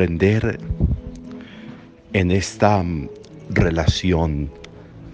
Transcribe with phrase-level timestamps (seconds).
[0.00, 0.58] comprender
[2.14, 2.82] en esta
[3.50, 4.50] relación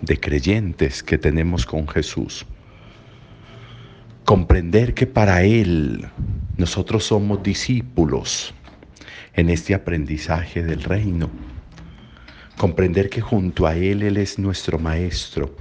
[0.00, 2.46] de creyentes que tenemos con Jesús,
[4.24, 6.06] comprender que para Él
[6.56, 8.54] nosotros somos discípulos
[9.34, 11.30] en este aprendizaje del reino,
[12.56, 15.56] comprender que junto a Él Él es nuestro Maestro,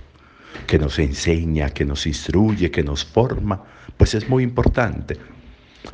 [0.67, 3.63] que nos enseña, que nos instruye, que nos forma,
[3.97, 5.17] pues es muy importante.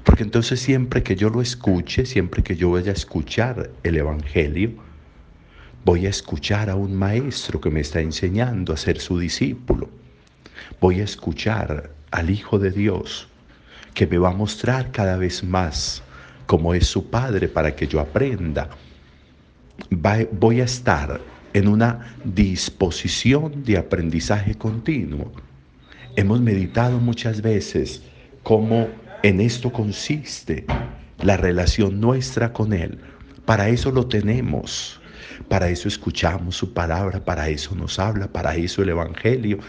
[0.04, 4.72] Porque entonces siempre que yo lo escuche, siempre que yo vaya a escuchar el Evangelio,
[5.83, 9.89] voy a escuchar a un maestro que me está enseñando a ser su discípulo.
[10.80, 13.28] Voy a escuchar al Hijo de Dios
[13.94, 16.02] que me va a mostrar cada vez más
[16.45, 18.70] cómo es su Padre para que yo aprenda.
[19.89, 21.20] voy a estar
[21.53, 25.31] en una disposición de aprendizaje continuo.
[26.16, 28.03] Hemos meditado muchas veces
[28.44, 28.88] cómo
[29.23, 30.66] en esto consiste
[31.22, 33.00] la relación nuestra con Él.
[33.45, 35.00] Para eso lo tenemos,
[35.47, 39.59] para eso escuchamos su palabra, para eso nos habla, para eso el Evangelio.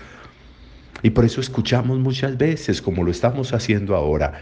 [1.03, 4.33] Y por eso escuchamos muchas veces, como lo estamos haciendo ahora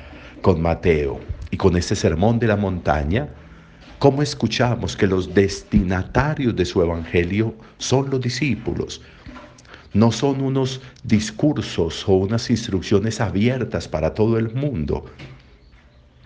[0.43, 3.29] con Mateo y con este sermón de la montaña,
[3.99, 9.03] cómo escuchamos que los destinatarios de su Evangelio son los discípulos.
[9.93, 15.05] No son unos discursos o unas instrucciones abiertas para todo el mundo.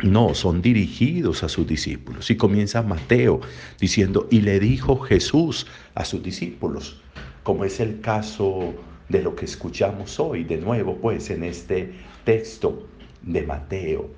[0.02, 2.30] No, son dirigidos a sus discípulos.
[2.30, 3.40] Y comienza Mateo
[3.80, 7.00] diciendo, y le dijo Jesús a sus discípulos,
[7.42, 8.74] como es el caso
[9.08, 11.92] de lo que escuchamos hoy, de nuevo pues en este
[12.24, 12.86] texto
[13.22, 14.10] de Mateo.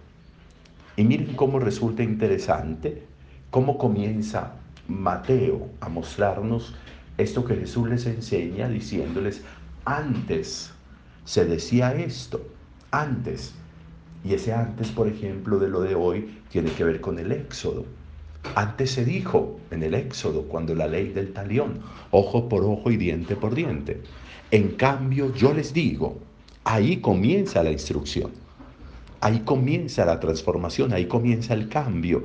[0.97, 3.03] Y miren cómo resulta interesante,
[3.51, 4.55] cómo comienza
[4.89, 6.75] Mateo a mostrarnos
[7.19, 9.43] esto que Jesús les enseña diciéndoles,
[9.85, 10.73] antes
[11.25, 12.47] se decía esto,
[12.91, 13.55] antes.
[14.25, 17.85] Y ese antes, por ejemplo, de lo de hoy, tiene que ver con el éxodo.
[18.55, 22.97] Antes se dijo en el éxodo, cuando la ley del talión, ojo por ojo y
[22.97, 24.03] diente por diente.
[24.51, 26.19] En cambio, yo les digo,
[26.65, 28.31] ahí comienza la instrucción,
[29.21, 32.25] ahí comienza la transformación, ahí comienza el cambio.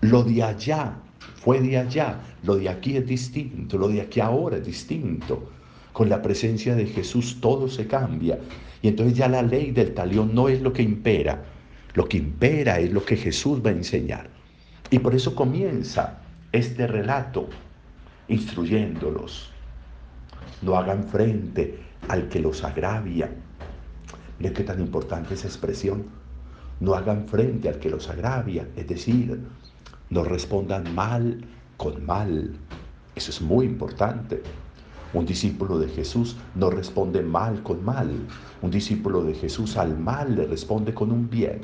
[0.00, 0.96] Lo de allá
[1.36, 5.50] fue de allá, lo de aquí es distinto, lo de aquí ahora es distinto.
[5.92, 8.38] Con la presencia de Jesús todo se cambia.
[8.82, 11.44] Y entonces ya la ley del talión no es lo que impera,
[11.94, 14.28] lo que impera es lo que Jesús va a enseñar.
[14.90, 16.18] Y por eso comienza
[16.52, 17.48] este relato
[18.28, 19.50] instruyéndolos.
[20.62, 23.30] No hagan frente al que los agravia.
[24.38, 26.04] Miren qué tan importante esa expresión.
[26.80, 28.66] No hagan frente al que los agravia.
[28.76, 29.40] Es decir,
[30.14, 31.44] no respondan mal
[31.76, 32.54] con mal.
[33.16, 34.44] Eso es muy importante.
[35.12, 38.10] Un discípulo de Jesús no responde mal con mal.
[38.62, 41.62] Un discípulo de Jesús al mal le responde con un bien.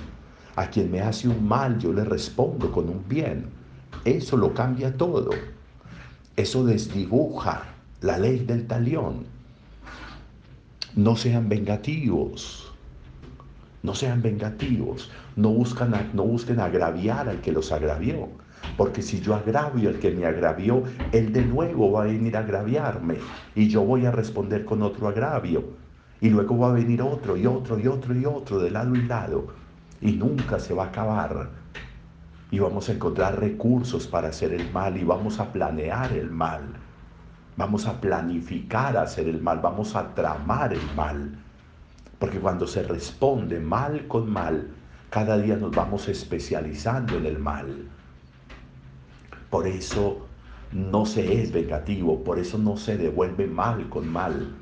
[0.56, 3.46] A quien me hace un mal yo le respondo con un bien.
[4.04, 5.30] Eso lo cambia todo.
[6.34, 7.62] Eso desdibuja
[8.00, 9.26] la ley del talión.
[10.96, 12.72] No sean vengativos.
[13.84, 15.08] No sean vengativos.
[15.36, 18.39] No, buscan, no busquen agraviar al que los agravió.
[18.76, 20.82] Porque si yo agravio al que me agravió,
[21.12, 23.16] él de nuevo va a venir a agraviarme
[23.54, 25.64] y yo voy a responder con otro agravio.
[26.20, 29.02] Y luego va a venir otro y otro y otro y otro de lado y
[29.02, 29.48] lado.
[30.00, 31.50] Y nunca se va a acabar.
[32.50, 36.62] Y vamos a encontrar recursos para hacer el mal y vamos a planear el mal.
[37.56, 41.38] Vamos a planificar hacer el mal, vamos a tramar el mal.
[42.18, 44.68] Porque cuando se responde mal con mal,
[45.10, 47.88] cada día nos vamos especializando en el mal.
[49.50, 50.26] Por eso
[50.72, 54.54] no se es vengativo, por eso no se devuelve mal con mal.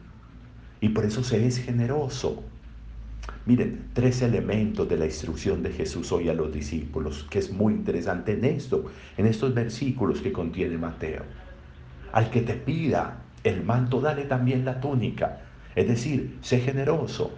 [0.81, 2.43] Y por eso se es generoso.
[3.45, 7.75] Miren, tres elementos de la instrucción de Jesús hoy a los discípulos, que es muy
[7.75, 8.87] interesante en esto,
[9.17, 11.25] en estos versículos que contiene Mateo.
[12.13, 15.43] Al que te pida el manto, dale también la túnica.
[15.75, 17.31] Es decir, sé generoso,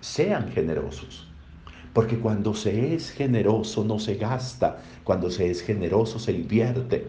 [0.00, 1.31] sean generosos.
[1.92, 7.06] Porque cuando se es generoso no se gasta, cuando se es generoso se invierte.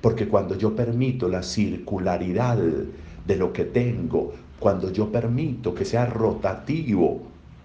[0.00, 2.58] Porque cuando yo permito la circularidad
[3.26, 7.22] de lo que tengo, cuando yo permito que sea rotativo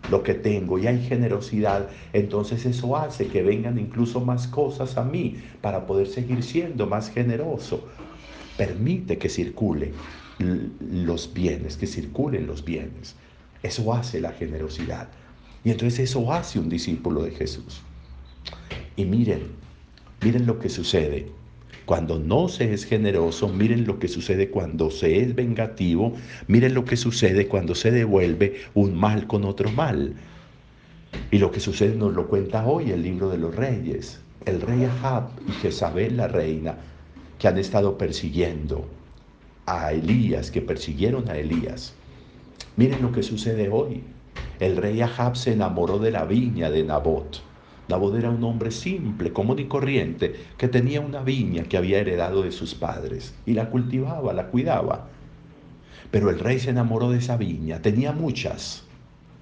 [0.10, 5.04] lo que tengo y hay generosidad, entonces eso hace que vengan incluso más cosas a
[5.04, 7.86] mí para poder seguir siendo más generoso.
[8.58, 9.92] Permite que circule
[10.80, 13.16] los bienes, que circulen los bienes.
[13.63, 15.08] Eso hace la generosidad.
[15.65, 17.81] Y entonces eso hace un discípulo de Jesús.
[18.95, 19.47] Y miren,
[20.21, 21.27] miren lo que sucede.
[21.85, 26.13] Cuando no se es generoso, miren lo que sucede cuando se es vengativo,
[26.47, 30.13] miren lo que sucede cuando se devuelve un mal con otro mal.
[31.31, 34.19] Y lo que sucede nos lo cuenta hoy el libro de los reyes.
[34.45, 36.77] el rey Ahab y Jezabel la reina,
[37.39, 38.88] que han estado persiguiendo
[39.65, 41.95] a Elías, que persiguieron a Elías.
[42.77, 44.03] Miren lo que sucede hoy.
[44.60, 47.42] El rey Ahab se enamoró de la viña de Nabot.
[47.90, 52.42] Nabot era un hombre simple, común y corriente, que tenía una viña que había heredado
[52.42, 55.07] de sus padres y la cultivaba, la cuidaba.
[56.10, 58.84] Pero el rey se enamoró de esa viña, tenía muchas,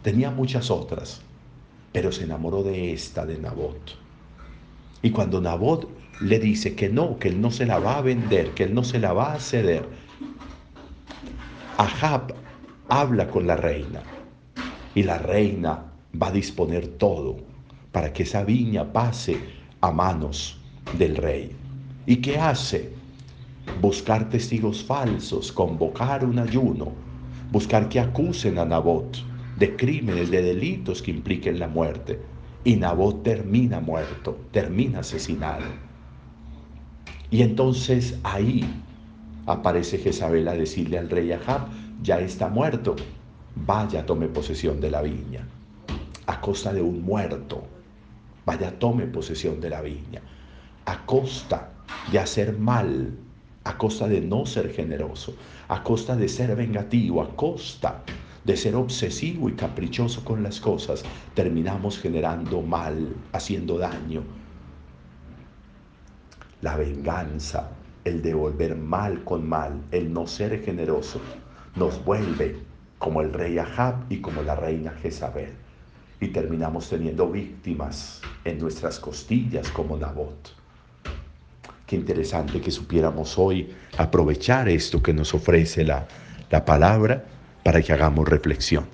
[0.02, 1.22] tenía muchas otras,
[1.92, 3.96] pero se enamoró de esta, de Nabot.
[5.04, 5.88] Y cuando Nabot
[6.22, 8.84] le dice que no, que él no se la va a vender, que él no
[8.84, 9.86] se la va a ceder,
[11.78, 12.34] Ahab
[12.90, 14.02] habla con la reina
[14.96, 15.86] y la reina
[16.22, 17.38] va a disponer todo
[17.92, 19.38] para que esa viña pase
[19.82, 20.60] a manos
[20.98, 21.52] del rey.
[22.06, 22.92] ¿Y qué hace?
[23.82, 26.92] Buscar testigos falsos, convocar un ayuno,
[27.52, 29.18] buscar que acusen a Nabot
[29.58, 32.20] de crímenes, de delitos que impliquen la muerte.
[32.64, 35.66] Y Nabot termina muerto, termina asesinado.
[37.30, 38.64] Y entonces ahí
[39.46, 41.68] aparece Jezabel a decirle al rey Ahab,
[42.02, 42.96] ya está muerto,
[43.56, 45.48] vaya tome posesión de la viña,
[46.28, 47.64] a costa de un muerto,
[48.46, 50.22] vaya tome posesión de la viña,
[50.86, 51.72] a costa
[52.12, 53.12] de hacer mal,
[53.64, 55.36] a costa de no ser generoso,
[55.68, 58.04] a costa de ser vengativo, a costa
[58.44, 61.04] de ser obsesivo y caprichoso con las cosas,
[61.34, 64.24] terminamos generando mal, haciendo daño.
[66.62, 67.70] La venganza,
[68.04, 71.22] el devolver mal con mal, el no ser generoso,
[71.76, 72.58] nos vuelve
[73.04, 75.52] como el rey Ahab y como la reina Jezabel.
[76.22, 80.56] Y terminamos teniendo víctimas en nuestras costillas como Nabot.
[81.86, 86.08] Qué interesante que supiéramos hoy aprovechar esto que nos ofrece la,
[86.50, 87.26] la palabra
[87.62, 88.88] para que hagamos reflexión.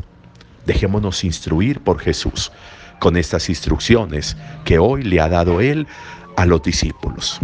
[0.65, 2.51] Dejémonos instruir por Jesús
[2.97, 4.35] con estas instrucciones
[4.65, 5.85] que hoy le ha dado Él
[6.35, 7.39] a los discípulos.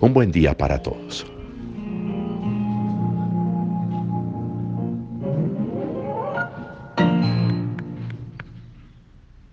[0.00, 1.33] Un buen día para todos.